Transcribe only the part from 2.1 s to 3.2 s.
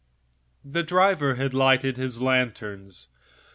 lanterns.